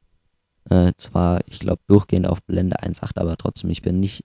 äh, 0.69 0.93
zwar, 0.97 1.41
ich 1.47 1.59
glaube, 1.59 1.81
durchgehend 1.87 2.27
auf 2.27 2.43
Blende 2.43 2.81
1.8, 2.81 3.19
aber 3.19 3.37
trotzdem, 3.37 3.69
ich 3.69 3.81
bin 3.81 3.99
nicht 3.99 4.23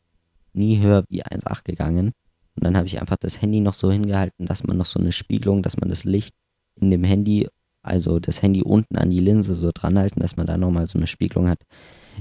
nie 0.52 0.80
höher 0.80 1.04
wie 1.08 1.24
1.8 1.24 1.64
gegangen. 1.64 2.12
Und 2.56 2.64
dann 2.64 2.76
habe 2.76 2.86
ich 2.86 3.00
einfach 3.00 3.16
das 3.16 3.42
Handy 3.42 3.60
noch 3.60 3.74
so 3.74 3.92
hingehalten, 3.92 4.46
dass 4.46 4.64
man 4.64 4.76
noch 4.76 4.86
so 4.86 4.98
eine 4.98 5.12
Spiegelung, 5.12 5.62
dass 5.62 5.76
man 5.76 5.90
das 5.90 6.04
Licht 6.04 6.34
in 6.80 6.90
dem 6.90 7.04
Handy, 7.04 7.48
also 7.82 8.18
das 8.18 8.42
Handy 8.42 8.62
unten 8.62 8.96
an 8.96 9.10
die 9.10 9.20
Linse 9.20 9.54
so 9.54 9.70
dran 9.72 9.98
halten, 9.98 10.20
dass 10.20 10.36
man 10.36 10.46
da 10.46 10.56
nochmal 10.56 10.86
so 10.86 10.98
eine 10.98 11.06
Spiegelung 11.06 11.48
hat. 11.48 11.60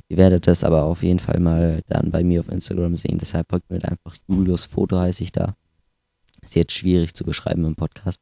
Ihr 0.10 0.18
werdet 0.18 0.48
das 0.48 0.66
aber 0.66 0.84
auf 0.84 1.04
jeden 1.04 1.20
Fall 1.20 1.40
mal 1.40 1.82
dann 1.88 2.12
bei 2.12 2.24
mir 2.24 2.42
auf 2.42 2.50
Instagram 2.50 2.98
sehen. 2.98 3.18
Deshalb 3.18 3.50
folgt 3.50 3.70
mir 3.70 3.84
einfach 3.86 4.16
Julius 4.28 4.66
Foto 4.66 4.98
heiße 5.00 5.24
ich 5.24 5.32
da. 5.32 5.56
Ist 6.42 6.56
jetzt 6.56 6.74
schwierig 6.74 7.14
zu 7.14 7.24
beschreiben 7.24 7.66
im 7.66 7.76
Podcast. 7.76 8.20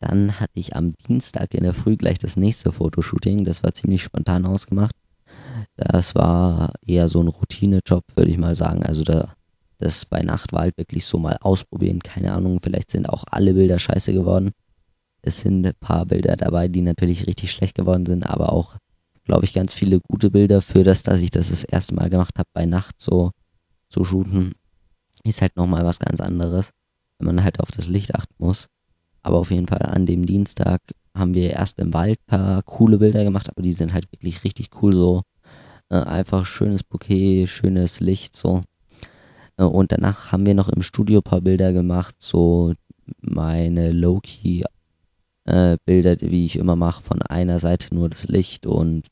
Dann 0.00 0.40
hatte 0.40 0.52
ich 0.54 0.74
am 0.76 0.92
Dienstag 1.08 1.54
in 1.54 1.62
der 1.62 1.74
Früh 1.74 1.96
gleich 1.96 2.18
das 2.18 2.36
nächste 2.36 2.72
Fotoshooting. 2.72 3.44
Das 3.44 3.62
war 3.62 3.72
ziemlich 3.72 4.02
spontan 4.02 4.44
ausgemacht. 4.44 4.94
Das 5.76 6.14
war 6.14 6.72
eher 6.84 7.08
so 7.08 7.20
ein 7.20 7.28
Routinejob, 7.28 8.04
würde 8.14 8.30
ich 8.30 8.38
mal 8.38 8.54
sagen. 8.54 8.84
Also 8.84 9.04
da, 9.04 9.34
das 9.78 10.04
bei 10.04 10.22
Nacht 10.22 10.52
war 10.52 10.62
halt 10.62 10.78
wirklich 10.78 11.04
so 11.06 11.18
mal 11.18 11.36
ausprobieren. 11.40 12.00
Keine 12.00 12.32
Ahnung, 12.32 12.60
vielleicht 12.62 12.90
sind 12.90 13.08
auch 13.08 13.24
alle 13.30 13.54
Bilder 13.54 13.78
scheiße 13.78 14.12
geworden. 14.12 14.52
Es 15.22 15.38
sind 15.38 15.66
ein 15.66 15.74
paar 15.78 16.06
Bilder 16.06 16.36
dabei, 16.36 16.68
die 16.68 16.82
natürlich 16.82 17.26
richtig 17.26 17.50
schlecht 17.50 17.74
geworden 17.74 18.06
sind, 18.06 18.24
aber 18.24 18.52
auch, 18.52 18.76
glaube 19.24 19.44
ich, 19.44 19.52
ganz 19.52 19.74
viele 19.74 20.00
gute 20.00 20.30
Bilder 20.30 20.62
für 20.62 20.84
das, 20.84 21.02
dass 21.02 21.20
ich 21.20 21.30
das 21.30 21.48
das 21.48 21.64
erste 21.64 21.94
Mal 21.94 22.10
gemacht 22.10 22.38
habe, 22.38 22.48
bei 22.52 22.64
Nacht 22.64 23.00
so 23.00 23.32
zu 23.88 24.04
shooten. 24.04 24.54
Ist 25.24 25.42
halt 25.42 25.56
nochmal 25.56 25.84
was 25.84 25.98
ganz 25.98 26.20
anderes, 26.20 26.70
wenn 27.18 27.26
man 27.26 27.42
halt 27.42 27.60
auf 27.60 27.70
das 27.72 27.88
Licht 27.88 28.14
achten 28.14 28.34
muss. 28.38 28.68
Aber 29.22 29.38
auf 29.38 29.50
jeden 29.50 29.66
Fall 29.66 29.82
an 29.82 30.06
dem 30.06 30.24
Dienstag 30.24 30.80
haben 31.12 31.34
wir 31.34 31.50
erst 31.50 31.80
im 31.80 31.92
Wald 31.92 32.20
ein 32.20 32.26
paar 32.26 32.62
coole 32.62 32.98
Bilder 32.98 33.24
gemacht, 33.24 33.48
aber 33.50 33.62
die 33.62 33.72
sind 33.72 33.92
halt 33.92 34.10
wirklich 34.12 34.44
richtig 34.44 34.70
cool, 34.80 34.92
so 34.92 35.22
äh, 35.90 35.96
einfach 35.96 36.46
schönes 36.46 36.82
Bouquet, 36.82 37.46
schönes 37.46 38.00
Licht, 38.00 38.34
so. 38.36 38.60
Äh, 39.56 39.64
und 39.64 39.92
danach 39.92 40.32
haben 40.32 40.46
wir 40.46 40.54
noch 40.54 40.68
im 40.68 40.82
Studio 40.82 41.20
ein 41.20 41.24
paar 41.24 41.40
Bilder 41.40 41.72
gemacht, 41.72 42.16
so 42.18 42.72
meine 43.20 43.92
Low-Key 43.92 44.64
äh, 45.44 45.76
Bilder, 45.84 46.16
wie 46.20 46.44
ich 46.44 46.56
immer 46.56 46.76
mache, 46.76 47.02
von 47.02 47.22
einer 47.22 47.58
Seite 47.58 47.94
nur 47.94 48.08
das 48.10 48.28
Licht 48.28 48.66
und 48.66 49.06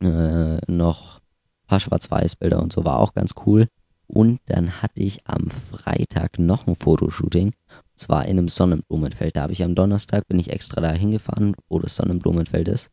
äh, 0.00 0.58
noch 0.70 1.18
ein 1.18 1.66
paar 1.66 1.80
Schwarz-Weiß-Bilder 1.80 2.62
und 2.62 2.72
so, 2.72 2.84
war 2.84 2.98
auch 2.98 3.14
ganz 3.14 3.34
cool. 3.46 3.68
Und 4.06 4.40
dann 4.46 4.80
hatte 4.80 5.00
ich 5.00 5.26
am 5.26 5.50
Freitag 5.50 6.38
noch 6.38 6.66
ein 6.66 6.76
Fotoshooting. 6.76 7.48
Und 7.48 7.54
zwar 7.94 8.24
in 8.24 8.38
einem 8.38 8.48
Sonnenblumenfeld. 8.48 9.36
Da 9.36 9.42
habe 9.42 9.52
ich 9.52 9.62
am 9.62 9.74
Donnerstag, 9.74 10.26
bin 10.28 10.38
ich 10.38 10.50
extra 10.50 10.80
da 10.80 10.92
hingefahren, 10.92 11.54
wo 11.68 11.78
das 11.78 11.96
Sonnenblumenfeld 11.96 12.68
ist. 12.68 12.90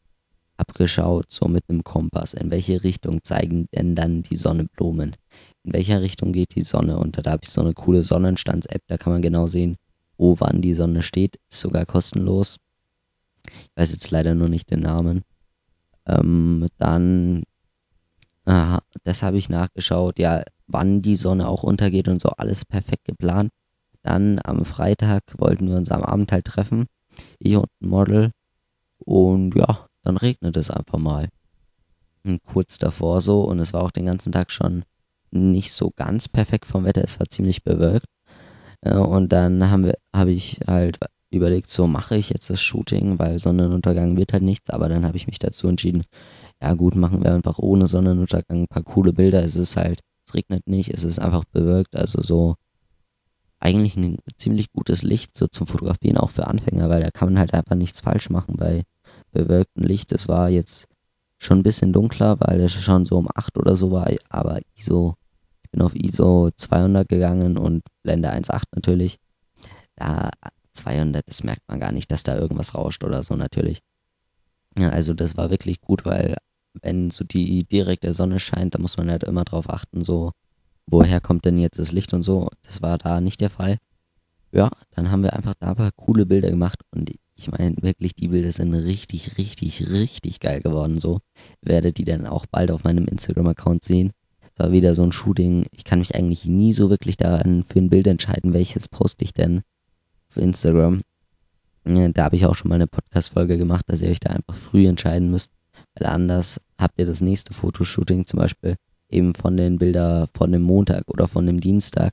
Abgeschaut, 0.76 1.32
so 1.32 1.48
mit 1.48 1.70
einem 1.70 1.86
Kompass. 1.86 2.34
In 2.34 2.52
welche 2.52 2.84
Richtung 2.84 3.24
zeigen 3.24 3.70
denn 3.74 3.96
dann 3.96 4.24
die 4.24 4.36
Sonnenblumen? 4.36 5.16
In 5.64 5.72
welcher 5.72 6.02
Richtung 6.02 6.34
geht 6.34 6.54
die 6.54 6.66
Sonne? 6.66 6.98
Und 7.00 7.26
da 7.26 7.32
habe 7.32 7.44
ich 7.44 7.50
so 7.50 7.62
eine 7.62 7.72
coole 7.72 8.04
Sonnenstands-App. 8.04 8.82
Da 8.88 8.98
kann 8.98 9.14
man 9.14 9.22
genau 9.22 9.48
sehen, 9.48 9.78
wo 10.18 10.38
wann 10.42 10.62
die 10.62 10.74
Sonne 10.74 11.02
steht. 11.02 11.38
Ist 11.50 11.62
sogar 11.62 11.86
kostenlos. 11.86 12.58
Ich 13.48 13.72
weiß 13.78 13.94
jetzt 13.94 14.12
leider 14.12 14.36
nur 14.36 14.50
nicht 14.50 14.70
den 14.70 14.82
Namen. 14.82 15.22
Ähm, 16.08 16.68
dann, 16.78 17.44
äh, 18.44 18.78
das 19.06 19.24
habe 19.24 19.38
ich 19.38 19.48
nachgeschaut. 19.48 20.20
Ja, 20.20 20.44
wann 20.68 21.02
die 21.02 21.16
Sonne 21.16 21.48
auch 21.48 21.64
untergeht 21.64 22.10
und 22.10 22.20
so, 22.20 22.32
alles 22.32 22.66
perfekt 22.66 23.06
geplant. 23.06 23.50
Dann 24.04 24.42
am 24.44 24.66
Freitag 24.66 25.24
wollten 25.38 25.70
wir 25.70 25.78
uns 25.78 25.90
am 25.90 26.04
Abend 26.04 26.34
halt 26.34 26.44
treffen, 26.44 26.88
ich 27.40 27.56
und 27.56 27.70
ein 27.82 27.88
Model. 27.88 28.32
Und 28.98 29.56
ja, 29.56 29.88
dann 30.06 30.18
regnet 30.18 30.58
es 30.58 30.70
einfach 30.70 30.98
mal. 30.98 31.30
Kurz 32.46 32.80
davor 32.80 33.22
so, 33.22 33.44
und 33.44 33.60
es 33.60 33.74
war 33.74 33.84
auch 33.84 33.92
den 33.92 34.08
ganzen 34.08 34.32
Tag 34.32 34.50
schon 34.50 34.84
nicht 35.32 35.72
so 35.74 35.92
ganz 35.96 36.28
perfekt 36.28 36.66
vom 36.66 36.84
Wetter, 36.86 37.04
es 37.04 37.20
war 37.20 37.28
ziemlich 37.28 37.64
bewölkt. 37.64 38.08
Äh, 38.82 38.96
und 38.96 39.32
dann 39.32 39.70
haben 39.70 39.86
wir, 39.86 39.96
habe 40.16 40.32
ich 40.32 40.60
halt 40.66 40.98
überlegt, 41.30 41.70
so 41.70 41.86
mache 41.86 42.16
ich 42.16 42.30
jetzt 42.30 42.50
das 42.50 42.62
Shooting, 42.62 43.20
weil 43.20 43.38
Sonnenuntergang 43.38 44.18
wird 44.18 44.34
halt 44.34 44.44
nichts, 44.44 44.70
aber 44.70 44.90
dann 44.90 45.06
habe 45.06 45.18
ich 45.18 45.28
mich 45.28 45.38
dazu 45.38 45.68
entschieden, 45.68 46.04
ja 46.62 46.74
gut, 46.74 46.96
machen 46.96 47.24
wir 47.24 47.34
einfach 47.34 47.60
ohne 47.60 47.88
Sonnenuntergang 47.88 48.64
ein 48.64 48.68
paar 48.68 48.84
coole 48.84 49.14
Bilder. 49.14 49.44
Es 49.44 49.56
ist 49.56 49.76
halt 49.76 50.02
es 50.28 50.34
regnet 50.34 50.68
nicht, 50.68 50.90
es 50.90 51.04
ist 51.04 51.20
einfach 51.20 51.46
bewölkt, 51.46 51.96
also 51.96 52.22
so 52.22 52.56
eigentlich 53.60 53.96
ein 53.96 54.20
ziemlich 54.38 54.72
gutes 54.72 55.04
Licht 55.04 55.36
so 55.38 55.48
zum 55.48 55.68
Fotografieren, 55.68 56.18
auch 56.18 56.30
für 56.30 56.48
Anfänger, 56.48 56.90
weil 56.90 57.02
da 57.02 57.12
kann 57.12 57.30
man 57.30 57.40
halt 57.40 57.54
einfach 57.54 57.76
nichts 57.76 58.02
falsch 58.02 58.30
machen 58.30 58.56
bei 58.58 58.84
bewölktem 59.36 59.84
Licht. 59.84 60.12
Es 60.12 60.28
war 60.28 60.50
jetzt 60.50 60.88
schon 61.38 61.60
ein 61.60 61.64
bisschen 61.64 61.94
dunkler, 61.94 62.40
weil 62.40 62.62
es 62.62 62.74
schon 62.74 63.06
so 63.06 63.18
um 63.18 63.28
8 63.34 63.58
oder 63.58 63.76
so 63.76 63.92
war, 63.92 64.10
aber 64.30 64.62
ISO, 64.76 65.16
ich 65.64 65.72
bin 65.72 65.82
auf 65.82 65.96
ISO 65.96 66.50
200 66.56 67.08
gegangen 67.08 67.58
und 67.58 67.84
Blende 68.04 68.32
1.8 68.32 68.64
natürlich. 68.74 69.18
Da 69.96 70.30
200, 70.72 71.28
das 71.28 71.44
merkt 71.44 71.68
man 71.68 71.80
gar 71.80 71.92
nicht, 71.92 72.12
dass 72.12 72.24
da 72.24 72.38
irgendwas 72.38 72.76
rauscht 72.76 73.04
oder 73.04 73.24
so 73.24 73.36
natürlich. 73.36 73.80
Ja, 74.78 74.90
also 74.90 75.14
das 75.14 75.38
war 75.38 75.50
wirklich 75.50 75.80
gut, 75.82 76.06
weil 76.06 76.36
wenn 76.82 77.10
so 77.10 77.24
die 77.24 77.64
direkte 77.64 78.14
Sonne 78.14 78.40
scheint, 78.40 78.76
da 78.76 78.80
muss 78.80 78.98
man 78.98 79.10
halt 79.10 79.24
immer 79.24 79.46
drauf 79.46 79.70
achten, 79.70 80.04
so, 80.04 80.32
woher 80.88 81.22
kommt 81.22 81.46
denn 81.46 81.58
jetzt 81.58 81.80
das 81.80 81.92
Licht 81.92 82.14
und 82.14 82.24
so. 82.24 82.50
Das 82.64 82.82
war 82.82 82.98
da 82.98 83.22
nicht 83.22 83.40
der 83.40 83.50
Fall. 83.50 83.78
Ja, 84.52 84.72
dann 84.92 85.12
haben 85.12 85.24
wir 85.24 85.34
einfach 85.34 85.54
da 85.60 85.70
ein 85.70 85.76
paar 85.76 85.92
coole 85.92 86.26
Bilder 86.26 86.50
gemacht 86.50 86.82
und 86.92 87.10
ich 87.36 87.52
meine 87.52 87.76
wirklich, 87.82 88.16
die 88.16 88.30
Bilder 88.30 88.52
sind 88.52 88.74
richtig, 88.74 89.38
richtig, 89.38 89.90
richtig 89.90 90.40
geil 90.40 90.62
geworden. 90.62 90.98
So 90.98 91.20
werdet 91.62 92.00
ihr 92.00 92.06
dann 92.06 92.26
auch 92.26 92.46
bald 92.46 92.72
auf 92.72 92.84
meinem 92.84 93.06
Instagram-Account 93.06 93.84
sehen. 93.84 94.12
Es 94.42 94.64
war 94.64 94.72
wieder 94.72 94.96
so 94.96 95.04
ein 95.04 95.12
Shooting. 95.12 95.66
Ich 95.72 95.84
kann 95.84 96.00
mich 96.00 96.16
eigentlich 96.16 96.46
nie 96.46 96.72
so 96.72 96.90
wirklich 96.90 97.18
daran 97.18 97.64
für 97.64 97.80
ein 97.80 97.90
Bild 97.90 98.08
entscheiden, 98.08 98.54
welches 98.54 98.88
poste 98.88 99.26
ich 99.26 99.34
denn 99.34 99.64
auf 100.30 100.38
Instagram. 100.38 101.02
Da 101.84 102.24
habe 102.24 102.36
ich 102.36 102.46
auch 102.46 102.56
schon 102.56 102.70
mal 102.70 102.76
eine 102.76 102.88
Podcast-Folge 102.88 103.58
gemacht, 103.58 103.86
dass 103.88 104.02
ihr 104.02 104.10
euch 104.10 104.20
da 104.20 104.32
einfach 104.32 104.56
früh 104.56 104.88
entscheiden 104.88 105.30
müsst, 105.30 105.52
weil 105.94 106.08
anders 106.08 106.60
habt 106.78 106.98
ihr 106.98 107.06
das 107.06 107.22
nächste 107.22 107.54
Fotoshooting 107.54 108.26
zum 108.26 108.40
Beispiel 108.40 108.76
eben 109.10 109.36
von 109.36 109.56
den 109.56 109.78
Bildern 109.78 110.28
von 110.34 110.52
dem 110.52 110.64
Montag 110.64 111.04
oder 111.08 111.28
von 111.28 111.46
dem 111.46 111.60
Dienstag. 111.60 112.12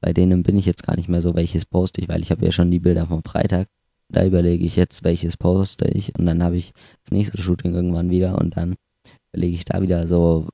Bei 0.00 0.12
denen 0.12 0.42
bin 0.42 0.58
ich 0.58 0.66
jetzt 0.66 0.82
gar 0.82 0.96
nicht 0.96 1.08
mehr 1.08 1.22
so, 1.22 1.34
welches 1.34 1.64
poste 1.66 2.00
ich, 2.00 2.08
weil 2.08 2.20
ich 2.20 2.30
habe 2.30 2.44
ja 2.44 2.52
schon 2.52 2.70
die 2.70 2.80
Bilder 2.80 3.06
vom 3.06 3.22
Freitag. 3.22 3.68
Da 4.08 4.24
überlege 4.24 4.64
ich 4.64 4.76
jetzt, 4.76 5.04
welches 5.04 5.36
poste 5.36 5.86
ich 5.88 6.16
und 6.18 6.26
dann 6.26 6.42
habe 6.42 6.56
ich 6.56 6.72
das 7.04 7.12
nächste 7.12 7.40
Shooting 7.40 7.74
irgendwann 7.74 8.10
wieder 8.10 8.38
und 8.38 8.56
dann 8.56 8.76
überlege 9.32 9.54
ich 9.54 9.64
da 9.64 9.82
wieder 9.82 10.06
so, 10.06 10.48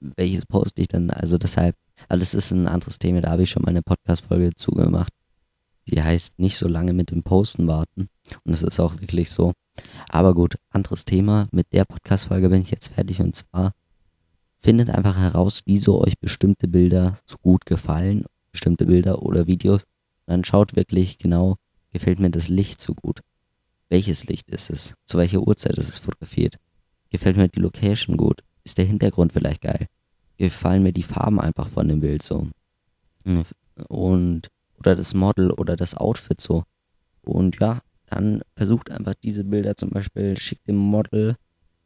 welches 0.00 0.44
poste 0.46 0.82
ich 0.82 0.88
dann. 0.88 1.10
Also 1.10 1.38
deshalb, 1.38 1.76
aber 2.08 2.18
das 2.18 2.34
ist 2.34 2.50
ein 2.50 2.66
anderes 2.66 2.98
Thema, 2.98 3.20
da 3.20 3.30
habe 3.30 3.42
ich 3.42 3.50
schon 3.50 3.62
mal 3.62 3.70
eine 3.70 3.82
Podcast-Folge 3.82 4.54
zugemacht. 4.56 5.12
Die 5.86 6.02
heißt 6.02 6.38
nicht 6.38 6.56
so 6.56 6.66
lange 6.66 6.92
mit 6.92 7.10
dem 7.10 7.22
Posten 7.22 7.66
warten. 7.66 8.08
Und 8.44 8.52
es 8.52 8.62
ist 8.62 8.80
auch 8.80 9.00
wirklich 9.00 9.30
so. 9.30 9.52
Aber 10.08 10.34
gut, 10.34 10.56
anderes 10.70 11.04
Thema. 11.04 11.48
Mit 11.52 11.72
der 11.72 11.84
Podcast-Folge 11.84 12.48
bin 12.48 12.62
ich 12.62 12.70
jetzt 12.70 12.88
fertig 12.88 13.20
und 13.20 13.34
zwar 13.34 13.74
findet 14.60 14.88
einfach 14.88 15.18
heraus, 15.18 15.60
wieso 15.66 16.00
euch 16.00 16.18
bestimmte 16.18 16.68
Bilder 16.68 17.18
so 17.26 17.36
gut 17.36 17.66
gefallen, 17.66 18.24
bestimmte 18.50 18.86
Bilder 18.86 19.22
oder 19.22 19.46
Videos. 19.46 19.84
Dann 20.26 20.42
schaut 20.42 20.74
wirklich 20.74 21.18
genau, 21.18 21.56
gefällt 21.94 22.18
mir 22.18 22.30
das 22.30 22.48
Licht 22.48 22.80
so 22.80 22.92
gut? 22.94 23.20
Welches 23.88 24.26
Licht 24.26 24.50
ist 24.50 24.68
es? 24.68 24.94
Zu 25.06 25.16
welcher 25.16 25.40
Uhrzeit 25.40 25.78
ist 25.78 25.88
es 25.88 25.98
fotografiert? 25.98 26.56
Gefällt 27.08 27.36
mir 27.36 27.48
die 27.48 27.60
Location 27.60 28.16
gut? 28.16 28.42
Ist 28.64 28.78
der 28.78 28.84
Hintergrund 28.84 29.32
vielleicht 29.32 29.62
geil? 29.62 29.86
Gefallen 30.36 30.82
mir 30.82 30.92
die 30.92 31.04
Farben 31.04 31.40
einfach 31.40 31.68
von 31.68 31.88
dem 31.88 32.00
Bild 32.00 32.22
so? 32.22 32.48
Und, 33.88 34.48
oder 34.78 34.96
das 34.96 35.14
Model 35.14 35.52
oder 35.52 35.76
das 35.76 35.96
Outfit 35.96 36.40
so? 36.40 36.64
Und 37.22 37.60
ja, 37.60 37.80
dann 38.06 38.42
versucht 38.56 38.90
einfach 38.90 39.14
diese 39.22 39.44
Bilder 39.44 39.76
zum 39.76 39.90
Beispiel, 39.90 40.36
schickt 40.36 40.66
dem 40.66 40.76
Model 40.76 41.36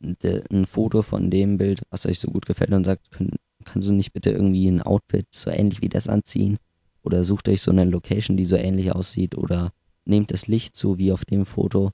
ein 0.01 0.65
Foto 0.65 1.03
von 1.03 1.31
dem 1.31 1.59
Bild, 1.59 1.83
was 1.91 2.07
euch 2.07 2.19
so 2.19 2.31
gut 2.31 2.47
gefällt 2.47 2.73
und 2.73 2.85
sagt, 2.85 3.11
können, 3.11 3.37
kannst 3.65 3.89
du 3.89 3.93
nicht 3.93 4.13
bitte 4.15 4.31
irgendwie 4.31 4.69
ein 4.69 4.81
Outfit 4.81 5.27
so 5.33 5.51
ähnlich 5.51 5.83
wie 5.83 5.91
das 5.91 6.09
anziehen? 6.09 6.57
Oder 7.03 7.25
sucht 7.25 7.49
euch 7.49 7.61
so 7.61 7.71
eine 7.71 7.85
Location, 7.85 8.37
die 8.37 8.47
so 8.47 8.57
ähnlich 8.57 8.93
aussieht 8.93 9.37
oder 9.37 9.73
nehmt 10.09 10.33
das 10.33 10.47
Licht 10.47 10.77
so 10.77 10.99
wie 10.99 11.13
auf 11.13 11.25
dem 11.25 11.47
Foto. 11.47 11.91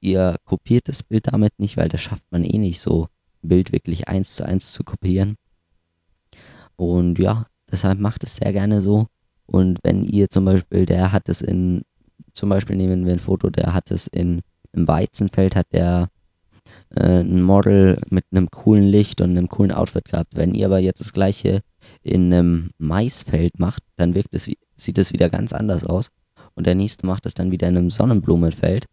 Ihr 0.00 0.36
kopiert 0.44 0.88
das 0.88 1.02
Bild 1.02 1.32
damit 1.32 1.58
nicht, 1.58 1.76
weil 1.76 1.88
das 1.88 2.00
schafft 2.00 2.24
man 2.30 2.44
eh 2.44 2.58
nicht 2.58 2.80
so, 2.80 3.08
ein 3.42 3.48
Bild 3.48 3.72
wirklich 3.72 4.08
eins 4.08 4.36
zu 4.36 4.44
eins 4.46 4.72
zu 4.72 4.84
kopieren. 4.84 5.36
Und 6.76 7.18
ja, 7.18 7.46
deshalb 7.70 7.98
macht 7.98 8.22
es 8.24 8.36
sehr 8.36 8.52
gerne 8.52 8.80
so. 8.80 9.06
Und 9.46 9.80
wenn 9.82 10.04
ihr 10.04 10.28
zum 10.28 10.44
Beispiel, 10.44 10.86
der 10.86 11.12
hat 11.12 11.28
es 11.28 11.42
in 11.42 11.82
zum 12.32 12.48
Beispiel 12.48 12.76
nehmen 12.76 13.04
wir 13.04 13.12
ein 13.12 13.18
Foto, 13.18 13.50
der 13.50 13.74
hat 13.74 13.90
es 13.90 14.06
in 14.06 14.42
einem 14.72 14.86
Weizenfeld, 14.86 15.56
hat 15.56 15.66
der 15.72 16.08
äh, 16.94 17.20
ein 17.20 17.42
Model 17.42 18.00
mit 18.10 18.24
einem 18.30 18.50
coolen 18.50 18.84
Licht 18.84 19.20
und 19.20 19.30
einem 19.30 19.48
coolen 19.48 19.72
Outfit 19.72 20.04
gehabt. 20.06 20.36
Wenn 20.36 20.54
ihr 20.54 20.66
aber 20.66 20.78
jetzt 20.78 21.00
das 21.00 21.12
gleiche 21.12 21.60
in 22.02 22.32
einem 22.32 22.70
Maisfeld 22.78 23.58
macht, 23.58 23.82
dann 23.96 24.14
wirkt 24.14 24.34
es, 24.34 24.48
sieht 24.76 24.98
es 24.98 25.12
wieder 25.12 25.30
ganz 25.30 25.52
anders 25.52 25.84
aus. 25.84 26.10
Und 26.58 26.66
der 26.66 26.74
nächste 26.74 27.06
macht 27.06 27.24
es 27.24 27.34
dann 27.34 27.52
wieder 27.52 27.68
in 27.68 27.76
einem 27.76 27.88
Sonnenblumenfeld. 27.88 28.86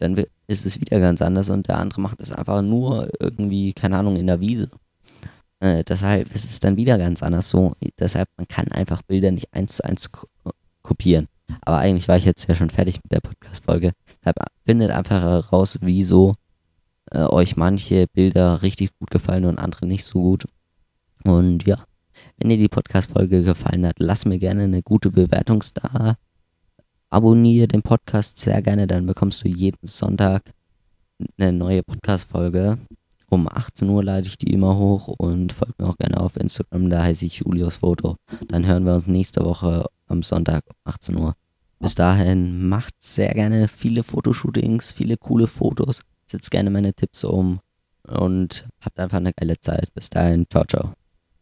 Dann 0.00 0.24
ist 0.48 0.66
es 0.66 0.80
wieder 0.80 0.98
ganz 0.98 1.22
anders 1.22 1.48
und 1.48 1.68
der 1.68 1.78
andere 1.78 2.00
macht 2.00 2.20
es 2.20 2.32
einfach 2.32 2.62
nur 2.62 3.08
irgendwie, 3.20 3.72
keine 3.72 3.96
Ahnung, 3.96 4.16
in 4.16 4.26
der 4.26 4.40
Wiese. 4.40 4.70
Äh, 5.60 5.84
deshalb 5.84 6.34
ist 6.34 6.50
es 6.50 6.58
dann 6.58 6.76
wieder 6.76 6.98
ganz 6.98 7.22
anders 7.22 7.48
so. 7.48 7.76
Deshalb, 7.96 8.28
man 8.36 8.48
kann 8.48 8.66
einfach 8.72 9.02
Bilder 9.02 9.30
nicht 9.30 9.54
eins 9.54 9.76
zu 9.76 9.84
eins 9.84 10.10
kopieren. 10.82 11.28
Aber 11.60 11.78
eigentlich 11.78 12.08
war 12.08 12.16
ich 12.16 12.24
jetzt 12.24 12.48
ja 12.48 12.56
schon 12.56 12.70
fertig 12.70 12.96
mit 13.04 13.12
der 13.12 13.20
Podcast-Folge. 13.20 13.92
Findet 14.66 14.90
einfach 14.90 15.22
heraus, 15.22 15.78
wieso 15.82 16.34
äh, 17.12 17.20
euch 17.20 17.56
manche 17.56 18.08
Bilder 18.08 18.62
richtig 18.62 18.90
gut 18.98 19.12
gefallen 19.12 19.44
und 19.44 19.60
andere 19.60 19.86
nicht 19.86 20.04
so 20.04 20.20
gut. 20.20 20.48
Und 21.22 21.64
ja, 21.68 21.84
wenn 22.38 22.48
dir 22.48 22.56
die 22.56 22.68
Podcast-Folge 22.68 23.44
gefallen 23.44 23.86
hat, 23.86 24.00
lass 24.00 24.24
mir 24.24 24.40
gerne 24.40 24.64
eine 24.64 24.82
gute 24.82 25.12
Bewertung 25.12 25.62
da. 25.74 26.16
Abonniere 27.10 27.66
den 27.66 27.82
Podcast 27.82 28.38
sehr 28.38 28.62
gerne, 28.62 28.86
dann 28.86 29.04
bekommst 29.04 29.44
du 29.44 29.48
jeden 29.48 29.84
Sonntag 29.84 30.52
eine 31.38 31.52
neue 31.52 31.82
Podcast-Folge. 31.82 32.78
Um 33.28 33.48
18 33.48 33.88
Uhr 33.88 34.04
lade 34.04 34.26
ich 34.28 34.38
die 34.38 34.52
immer 34.52 34.76
hoch 34.76 35.08
und 35.08 35.52
folgt 35.52 35.78
mir 35.80 35.88
auch 35.88 35.98
gerne 35.98 36.20
auf 36.20 36.36
Instagram, 36.36 36.88
da 36.88 37.02
heiße 37.02 37.26
ich 37.26 37.38
Julius 37.38 37.76
Foto. 37.76 38.16
Dann 38.48 38.64
hören 38.64 38.84
wir 38.84 38.94
uns 38.94 39.08
nächste 39.08 39.44
Woche 39.44 39.86
am 40.06 40.22
Sonntag 40.22 40.64
um 40.68 40.76
18 40.84 41.16
Uhr. 41.16 41.34
Bis 41.80 41.96
dahin 41.96 42.68
macht 42.68 42.94
sehr 42.98 43.34
gerne 43.34 43.66
viele 43.66 44.02
Fotoshootings, 44.02 44.92
viele 44.92 45.16
coole 45.16 45.46
Fotos. 45.46 46.02
Setzt 46.26 46.50
gerne 46.50 46.70
meine 46.70 46.94
Tipps 46.94 47.24
um 47.24 47.58
und 48.06 48.68
habt 48.80 49.00
einfach 49.00 49.18
eine 49.18 49.32
geile 49.32 49.58
Zeit. 49.58 49.92
Bis 49.94 50.10
dahin, 50.10 50.46
ciao, 50.48 50.64
ciao. 50.64 50.99